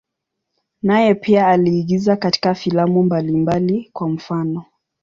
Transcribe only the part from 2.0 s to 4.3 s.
katika filamu mbalimbali, kwa